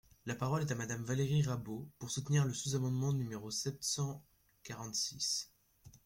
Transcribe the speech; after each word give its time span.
La 0.25 0.33
parole 0.33 0.63
est 0.63 0.71
à 0.71 0.75
Madame 0.75 1.03
Valérie 1.03 1.43
Rabault, 1.43 1.87
pour 1.99 2.09
soutenir 2.09 2.43
le 2.43 2.55
sous-amendement 2.55 3.13
numéro 3.13 3.51
sept 3.51 3.83
cent 3.83 4.19
quarante-six. 4.63 5.51